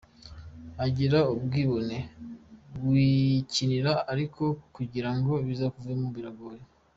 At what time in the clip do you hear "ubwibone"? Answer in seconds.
1.33-1.97